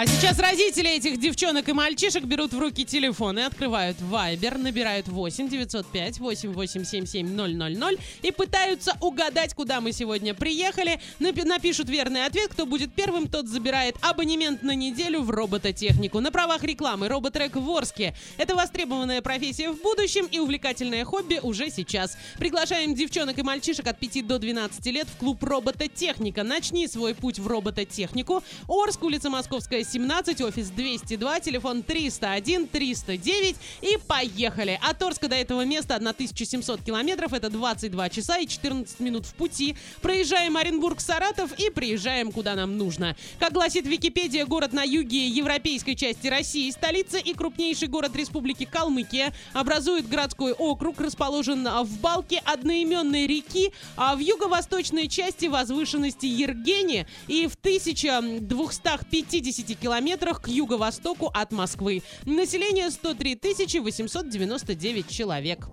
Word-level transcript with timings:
А 0.00 0.06
сейчас 0.06 0.38
родители 0.38 0.90
этих 0.90 1.18
девчонок 1.18 1.68
и 1.68 1.72
мальчишек 1.72 2.22
берут 2.22 2.52
в 2.52 2.58
руки 2.60 2.84
телефон 2.84 3.36
и 3.40 3.42
открывают 3.42 3.96
Viber, 3.98 4.56
набирают 4.56 5.08
8 5.08 5.48
905 5.48 6.20
8877 6.20 7.26
000 7.26 7.98
и 8.22 8.30
пытаются 8.30 8.96
угадать, 9.00 9.54
куда 9.54 9.80
мы 9.80 9.90
сегодня 9.90 10.34
приехали. 10.34 11.00
Напи- 11.18 11.44
напишут 11.44 11.88
верный 11.88 12.26
ответ. 12.26 12.50
Кто 12.52 12.64
будет 12.64 12.94
первым, 12.94 13.26
тот 13.26 13.48
забирает 13.48 13.96
абонемент 14.00 14.62
на 14.62 14.76
неделю 14.76 15.22
в 15.22 15.30
робототехнику. 15.30 16.20
На 16.20 16.30
правах 16.30 16.62
рекламы 16.62 17.08
роботрек 17.08 17.56
в 17.56 17.68
Орске. 17.68 18.14
Это 18.36 18.54
востребованная 18.54 19.20
профессия 19.20 19.72
в 19.72 19.82
будущем 19.82 20.26
и 20.26 20.38
увлекательное 20.38 21.04
хобби 21.04 21.40
уже 21.42 21.70
сейчас. 21.70 22.16
Приглашаем 22.38 22.94
девчонок 22.94 23.36
и 23.36 23.42
мальчишек 23.42 23.88
от 23.88 23.98
5 23.98 24.24
до 24.28 24.38
12 24.38 24.86
лет 24.92 25.08
в 25.08 25.16
клуб 25.16 25.42
робототехника. 25.42 26.44
Начни 26.44 26.86
свой 26.86 27.16
путь 27.16 27.40
в 27.40 27.48
робототехнику. 27.48 28.44
Орск, 28.68 29.02
улица 29.02 29.28
Московская, 29.28 29.87
17, 29.90 30.42
офис 30.42 30.68
202, 30.68 31.40
телефон 31.40 31.82
301 31.82 32.68
309 32.68 33.56
и 33.80 33.96
поехали. 34.06 34.78
От 34.82 35.02
Орска 35.02 35.28
до 35.28 35.36
этого 35.36 35.64
места 35.64 35.96
1700 35.96 36.82
километров, 36.82 37.32
это 37.32 37.48
22 37.48 38.10
часа 38.10 38.38
и 38.38 38.46
14 38.46 39.00
минут 39.00 39.24
в 39.24 39.32
пути. 39.34 39.76
Проезжаем 40.02 40.58
Оренбург, 40.58 41.00
Саратов 41.00 41.58
и 41.58 41.70
приезжаем 41.70 42.32
куда 42.32 42.54
нам 42.54 42.76
нужно. 42.76 43.16
Как 43.38 43.52
гласит 43.52 43.86
Википедия, 43.86 44.44
город 44.44 44.74
на 44.74 44.82
юге 44.82 45.28
европейской 45.28 45.94
части 45.94 46.26
России, 46.26 46.70
столица 46.70 47.16
и 47.16 47.32
крупнейший 47.32 47.88
город 47.88 48.14
Республики 48.14 48.64
Калмыкия, 48.64 49.32
образует 49.54 50.08
городской 50.08 50.52
округ, 50.52 51.00
расположен 51.00 51.66
в 51.66 52.00
балке 52.00 52.42
одноименной 52.44 53.26
реки, 53.26 53.72
а 53.96 54.16
в 54.16 54.18
юго-восточной 54.18 55.08
части 55.08 55.46
возвышенности 55.46 56.26
Ергени 56.26 57.06
и 57.26 57.46
в 57.46 57.54
1250 57.54 59.67
километрах 59.74 60.40
к 60.42 60.48
юго-востоку 60.48 61.30
от 61.32 61.52
Москвы. 61.52 62.02
Население 62.24 62.90
103 62.90 63.38
899 63.80 65.08
человек. 65.08 65.68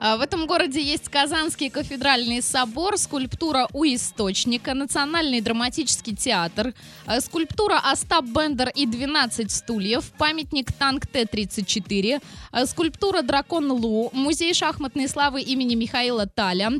А, 0.00 0.16
В 0.16 0.20
этом 0.20 0.46
городе 0.46 0.80
есть 0.80 1.08
Казанский 1.08 1.70
кафедральный 1.70 2.40
собор, 2.40 2.96
скульптура 2.98 3.68
у 3.72 3.84
источника, 3.84 4.74
Национальный 4.74 5.40
драматический 5.40 6.14
театр, 6.14 6.72
а, 7.04 7.20
скульптура 7.20 7.80
Остап 7.82 8.24
Бендер 8.24 8.70
и 8.74 8.86
12 8.86 9.50
стульев, 9.50 10.04
памятник 10.16 10.72
танк 10.72 11.06
Т-34, 11.06 12.20
а, 12.52 12.66
скульптура 12.66 13.22
Дракон 13.22 13.72
Лу, 13.72 14.10
музей 14.12 14.54
шахматной 14.54 15.08
славы 15.08 15.40
имени 15.40 15.74
Михаила 15.74 16.26
Таля, 16.26 16.70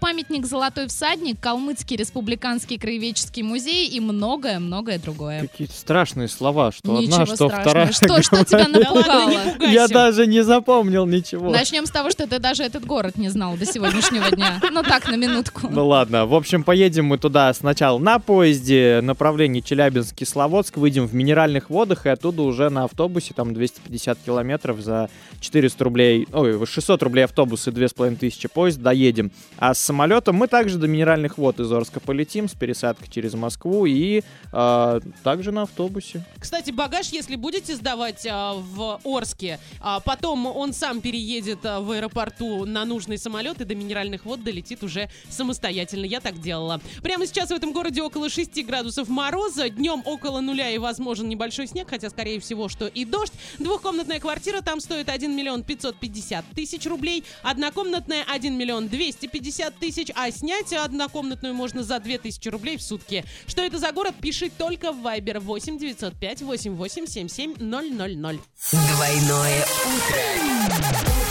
памятник 0.00 0.46
Золотой 0.46 0.86
всадник, 0.86 1.40
Калмыцкий 1.40 1.96
республиканский 1.96 2.78
краеведческий 2.78 3.42
музей 3.42 3.86
и 3.88 4.00
многое-многое 4.00 4.98
другое. 4.98 5.42
Какие-то 5.42 5.74
страшные 5.74 6.28
слова, 6.28 6.72
что 6.72 6.92
Ничего 6.98 7.14
одна, 7.22 7.26
что 7.26 7.34
страшного. 7.48 7.60
вторая. 7.62 7.92
Что, 7.92 8.22
что 8.22 8.44
тебя 8.44 8.66
Да 8.66 8.90
ладно, 8.90 9.26
напугало? 9.26 9.66
Я 9.70 9.88
даже 9.88 10.26
не 10.26 10.42
запомнил 10.42 11.04
ничего. 11.06 11.50
Начнем 11.50 11.84
с 11.86 11.90
того, 11.90 12.10
что 12.10 12.26
ты 12.26 12.38
даже 12.38 12.61
этот 12.62 12.86
город 12.86 13.16
не 13.16 13.28
знал 13.28 13.56
до 13.56 13.66
сегодняшнего 13.66 14.30
дня. 14.30 14.60
Ну 14.70 14.82
так, 14.82 15.08
на 15.08 15.16
минутку. 15.16 15.68
Ну 15.68 15.86
ладно, 15.86 16.26
в 16.26 16.34
общем, 16.34 16.64
поедем 16.64 17.06
мы 17.06 17.18
туда 17.18 17.52
сначала 17.52 17.98
на 17.98 18.18
поезде, 18.18 19.00
направление 19.02 19.62
Челябинск-Кисловодск, 19.62 20.76
выйдем 20.76 21.06
в 21.06 21.14
Минеральных 21.14 21.70
водах 21.70 22.06
и 22.06 22.08
оттуда 22.08 22.42
уже 22.42 22.70
на 22.70 22.84
автобусе, 22.84 23.34
там 23.34 23.54
250 23.54 24.18
километров 24.24 24.80
за 24.80 25.10
400 25.40 25.84
рублей, 25.84 26.26
ой, 26.32 26.64
600 26.66 27.02
рублей 27.02 27.24
автобус 27.24 27.68
и 27.68 27.70
2500 27.70 28.50
поезд 28.50 28.80
доедем. 28.80 29.30
А 29.58 29.74
с 29.74 29.78
самолетом 29.78 30.36
мы 30.36 30.48
также 30.48 30.78
до 30.78 30.88
Минеральных 30.88 31.38
вод 31.38 31.60
из 31.60 31.70
Орска 31.70 32.00
полетим 32.00 32.48
с 32.48 32.52
пересадкой 32.52 33.08
через 33.10 33.34
Москву 33.34 33.86
и 33.86 34.22
э, 34.52 35.00
также 35.22 35.52
на 35.52 35.62
автобусе. 35.62 36.24
Кстати, 36.38 36.70
багаж, 36.70 37.08
если 37.08 37.36
будете 37.36 37.74
сдавать 37.76 38.26
а, 38.30 38.54
в 38.54 39.00
Орске, 39.04 39.58
а, 39.80 40.00
потом 40.00 40.46
он 40.46 40.72
сам 40.72 41.00
переедет 41.00 41.64
а, 41.64 41.80
в 41.80 41.90
аэропорту 41.90 42.51
на 42.64 42.84
нужный 42.84 43.18
самолет 43.18 43.60
и 43.60 43.64
до 43.64 43.74
минеральных 43.74 44.24
вод 44.24 44.42
долетит 44.44 44.82
уже 44.82 45.10
самостоятельно. 45.28 46.04
Я 46.04 46.20
так 46.20 46.40
делала. 46.40 46.80
Прямо 47.02 47.26
сейчас 47.26 47.48
в 47.50 47.52
этом 47.52 47.72
городе 47.72 48.02
около 48.02 48.28
6 48.28 48.64
градусов 48.64 49.08
мороза, 49.08 49.68
днем 49.68 50.02
около 50.04 50.40
нуля 50.40 50.70
и 50.70 50.78
возможен 50.78 51.28
небольшой 51.28 51.66
снег, 51.66 51.88
хотя 51.90 52.10
скорее 52.10 52.40
всего, 52.40 52.68
что 52.68 52.86
и 52.86 53.04
дождь. 53.04 53.32
Двухкомнатная 53.58 54.20
квартира 54.20 54.60
там 54.60 54.80
стоит 54.80 55.08
1 55.08 55.34
миллион 55.34 55.62
550 55.62 56.44
тысяч 56.54 56.86
рублей, 56.86 57.24
однокомнатная 57.42 58.24
1 58.28 58.54
миллион 58.56 58.88
250 58.88 59.78
тысяч, 59.78 60.08
а 60.14 60.30
снять 60.30 60.72
однокомнатную 60.72 61.54
можно 61.54 61.82
за 61.82 61.98
2000 61.98 62.48
рублей 62.48 62.76
в 62.76 62.82
сутки. 62.82 63.24
Что 63.46 63.62
это 63.62 63.78
за 63.78 63.92
город, 63.92 64.14
пиши 64.20 64.50
только 64.50 64.92
в 64.92 65.06
Viber 65.06 65.40
8 65.40 65.78
905 65.78 66.42
8877 66.42 67.54
000. 67.58 68.40
Двойное 68.70 69.66
утро. 69.84 71.21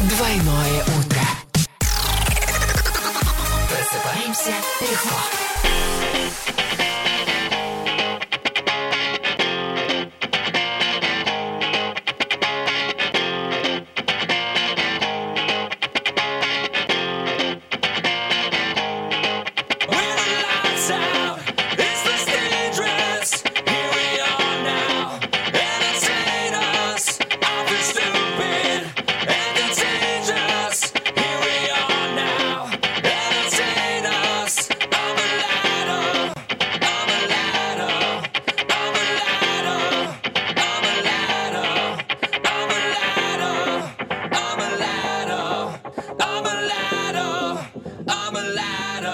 Двойное 0.00 0.84
утро. 0.96 1.20
Просыпаемся 3.68 4.52
легко. 4.80 5.47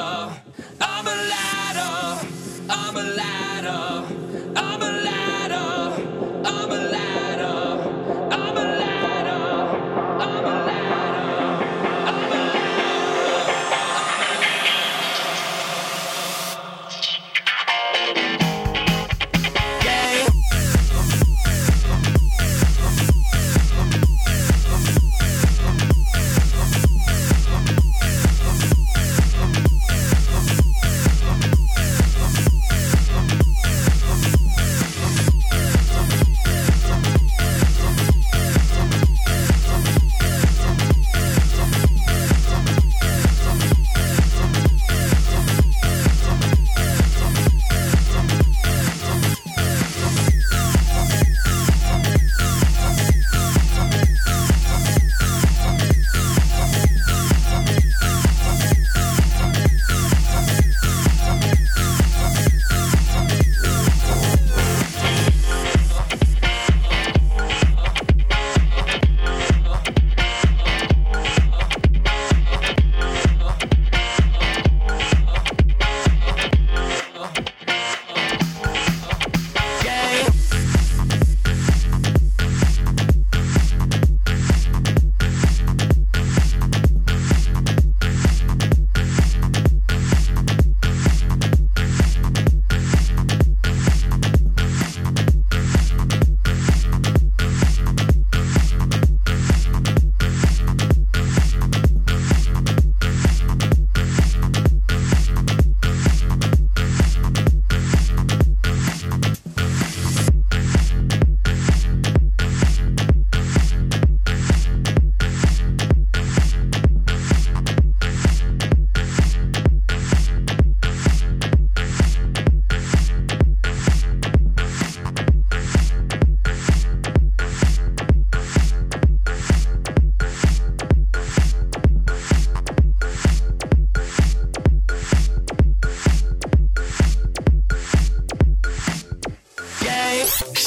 I'm 0.06 1.06
a 1.06 1.16
ladder. 1.32 2.26
I'm 2.68 2.96
a 2.96 3.02
ladder. 3.02 4.14
I'm 4.56 4.82
a 4.82 5.02
ladder. 5.04 5.23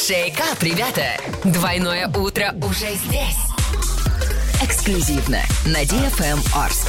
Шейкап, 0.08 0.64
ребята! 0.64 1.18
Двойное 1.44 2.08
утро 2.08 2.56
уже 2.64 2.96
здесь. 2.96 3.36
Эксклюзивно 4.64 5.42
на 5.66 5.84
DFM 5.84 6.40
Орск. 6.56 6.88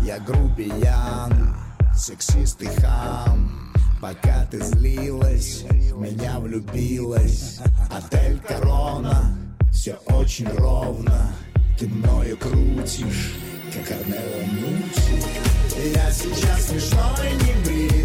Я 0.00 0.20
грубиян, 0.20 1.56
сексист 1.92 2.62
и 2.62 2.66
хам 2.80 3.72
Пока 4.00 4.46
ты 4.46 4.62
злилась, 4.62 5.64
в 5.90 5.98
меня 6.00 6.38
влюбилась 6.38 7.58
Отель 7.90 8.38
Корона, 8.38 9.36
все 9.72 9.94
очень 10.06 10.48
ровно 10.50 11.34
Ты 11.76 11.88
мною 11.88 12.36
крутишь, 12.36 13.34
как 13.72 13.90
Арнелла 13.90 14.44
Мути 14.52 15.63
Сейчас 16.12 16.66
смешной, 16.68 17.32
небритый 17.32 18.00
и 18.00 18.03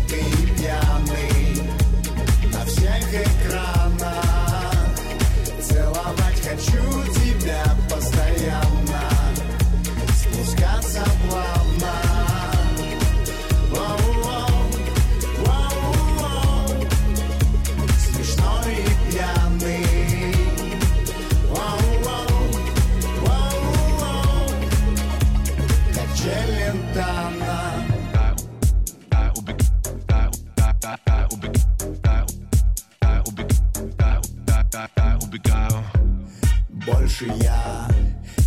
Больше 36.91 37.25
я 37.41 37.87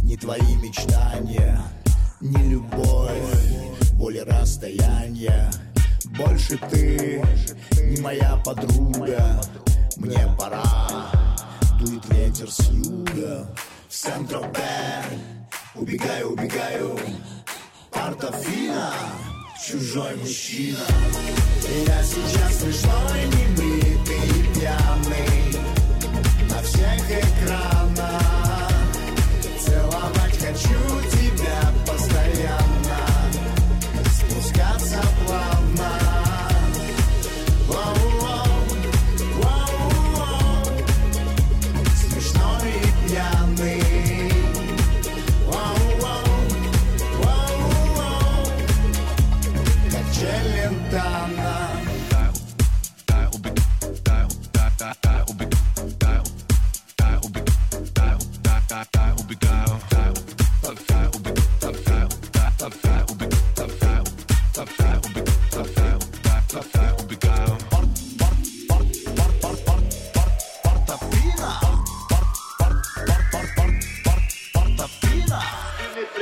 не 0.03 0.17
твои 0.17 0.57
мечтания, 0.57 1.61
не 2.21 2.51
любовь, 2.51 3.13
более 3.95 4.25
расстояние. 4.25 5.51
Больше 6.17 6.59
ты 6.71 7.23
не 7.83 8.01
моя 8.01 8.37
подруга, 8.45 9.41
мне 9.97 10.27
пора. 10.39 10.65
Дует 11.79 12.05
ветер 12.11 12.51
с 12.51 12.69
юга, 12.71 13.47
в 13.89 13.95
Сент-Тропе. 13.95 15.05
Убегаю, 15.75 16.33
убегаю, 16.33 16.99
Портофино, 17.91 18.93
чужой 19.65 20.17
мужчина. 20.17 20.85
Я 21.87 22.03
сейчас 22.03 22.61
смешной, 22.61 23.25
небритый 23.27 24.41
и 24.41 24.55
пьяный 24.55 25.43
на 26.49 26.63
всех 26.63 27.11
экранах 27.11 27.72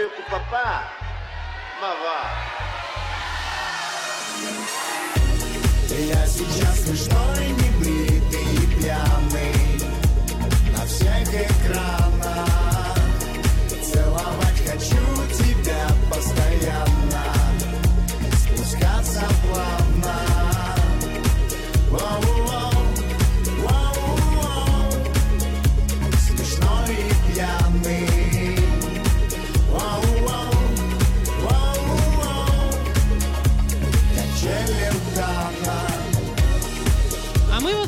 Ne 0.01 0.07
preocupa 0.07 0.41
pas, 0.51 0.83
ma 1.81 1.93
va. 2.03 2.21
Я 5.91 6.27
сейчас 6.27 6.85
смешной, 6.85 7.49
небритый 7.49 8.07
и 8.07 8.10
Челентано 35.21 35.37
А 35.37 35.50
мы 35.50 35.50
в 35.50 35.50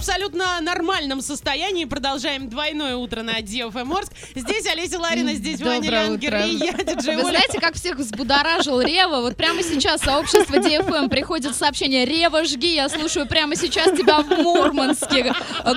абсолютно 0.03 0.61
нормальном 0.61 1.21
состоянии 1.21 1.85
продолжаем 1.85 2.49
двойное 2.49 2.97
утро 2.97 3.23
на 3.23 3.39
DFM 3.39 3.97
Орск. 3.97 4.11
Здесь 4.35 4.67
Олеся 4.67 4.99
Ларина, 4.99 5.33
здесь 5.35 5.61
Ваня 5.61 5.91
Лянгер 5.91 6.35
и 6.39 6.57
я, 6.57 6.73
диджей 6.73 7.15
Вы 7.15 7.23
знаете, 7.23 7.61
как 7.61 7.75
всех 7.75 7.99
взбудоражил 7.99 8.81
Рева? 8.81 9.21
Вот 9.21 9.37
прямо 9.37 9.63
сейчас 9.63 10.01
сообщество 10.01 10.57
DFM 10.57 11.09
приходит 11.09 11.55
сообщение 11.55 12.05
«Рева, 12.05 12.43
жги, 12.45 12.75
я 12.75 12.89
слушаю 12.89 13.29
прямо 13.29 13.55
сейчас 13.55 13.97
тебя 13.97 14.23
в 14.23 14.29
Мурманске». 14.29 15.33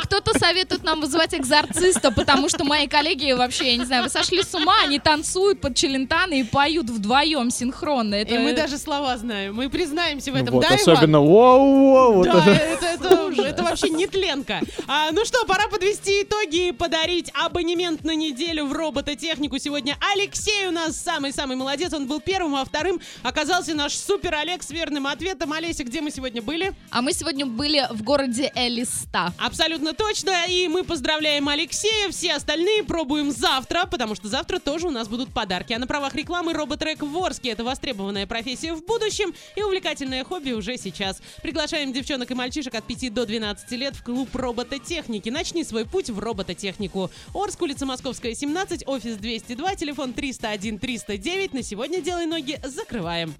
Кто-то 0.05 0.39
советует 0.39 0.83
нам 0.83 1.01
вызывать 1.01 1.35
экзорциста, 1.35 2.11
потому 2.11 2.49
что 2.49 2.63
мои 2.63 2.87
коллеги 2.87 3.31
вообще, 3.33 3.73
я 3.73 3.77
не 3.77 3.85
знаю, 3.85 4.05
вы 4.05 4.09
сошли 4.09 4.41
с 4.41 4.55
ума, 4.55 4.73
они 4.83 4.97
танцуют 4.97 5.61
под 5.61 5.75
челентаны 5.75 6.39
и 6.39 6.43
поют 6.43 6.89
вдвоем 6.89 7.51
синхронно. 7.51 8.15
Это... 8.15 8.33
И 8.33 8.37
мы 8.39 8.53
даже 8.53 8.79
слова 8.79 9.17
знаем, 9.17 9.53
мы 9.53 9.69
признаемся 9.69 10.31
в 10.31 10.35
этом, 10.35 10.55
Вот, 10.55 10.65
да, 10.67 10.73
особенно 10.73 11.17
воу-воу, 11.17 12.23
Да, 12.23 12.39
это. 12.39 12.85
это, 12.85 12.85
это, 12.87 13.41
это 13.41 13.63
вообще 13.63 13.89
нетленка. 14.15 14.61
А, 14.87 15.11
ну 15.11 15.25
что, 15.25 15.45
пора 15.45 15.67
подвести 15.67 16.23
итоги 16.23 16.69
и 16.69 16.71
подарить 16.71 17.31
абонемент 17.33 18.03
на 18.03 18.15
неделю 18.15 18.65
в 18.65 18.73
робототехнику. 18.73 19.57
Сегодня 19.57 19.97
Алексей 20.13 20.67
у 20.67 20.71
нас 20.71 20.97
самый-самый 20.97 21.55
молодец. 21.55 21.93
Он 21.93 22.07
был 22.07 22.19
первым, 22.19 22.55
а 22.55 22.65
вторым 22.65 22.99
оказался 23.23 23.73
наш 23.73 23.93
супер 23.93 24.35
Олег 24.35 24.63
с 24.63 24.71
верным 24.71 25.07
ответом. 25.07 25.53
Олеся, 25.53 25.83
где 25.83 26.01
мы 26.01 26.11
сегодня 26.11 26.41
были? 26.41 26.73
А 26.91 27.01
мы 27.01 27.13
сегодня 27.13 27.45
были 27.45 27.87
в 27.91 28.03
городе 28.03 28.51
Элиста. 28.55 29.33
Абсолютно 29.37 29.93
точно. 29.93 30.45
И 30.47 30.67
мы 30.67 30.83
поздравляем 30.83 31.47
Алексея. 31.49 32.09
Все 32.09 32.33
остальные 32.33 32.83
пробуем 32.83 33.31
завтра, 33.31 33.85
потому 33.85 34.15
что 34.15 34.27
завтра 34.27 34.59
тоже 34.59 34.87
у 34.87 34.91
нас 34.91 35.07
будут 35.07 35.33
подарки. 35.33 35.73
А 35.73 35.79
на 35.79 35.87
правах 35.87 36.15
рекламы 36.15 36.53
роботрек 36.53 37.01
в 37.01 37.17
Орске. 37.17 37.49
Это 37.49 37.63
востребованная 37.63 38.27
профессия 38.27 38.73
в 38.73 38.85
будущем 38.85 39.33
и 39.55 39.61
увлекательное 39.61 40.23
хобби 40.23 40.51
уже 40.51 40.77
сейчас. 40.77 41.21
Приглашаем 41.41 41.93
девчонок 41.93 42.31
и 42.31 42.33
мальчишек 42.33 42.75
от 42.75 42.85
5 42.85 43.13
до 43.13 43.25
12 43.25 43.71
лет 43.71 43.95
в 43.95 44.04
клуб 44.05 44.33
робототехники. 44.35 45.29
Начни 45.29 45.63
свой 45.63 45.85
путь 45.85 46.09
в 46.09 46.19
робототехнику. 46.19 47.09
Орск, 47.33 47.61
улица 47.61 47.85
Московская, 47.85 48.35
17, 48.35 48.87
офис 48.87 49.17
202, 49.17 49.75
телефон 49.75 50.13
301 50.13 50.79
309. 50.79 51.53
На 51.53 51.63
сегодня 51.63 52.01
делай 52.01 52.27
ноги, 52.27 52.59
закрываем. 52.63 53.33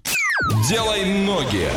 Делай 0.68 1.04
ноги. 1.04 1.68